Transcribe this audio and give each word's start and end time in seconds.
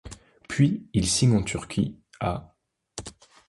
Puis, 0.49 0.89
il 0.93 1.07
signe 1.07 1.35
en 1.37 1.43
Turquie, 1.43 1.95
à 2.19 2.55
l'. 3.01 3.03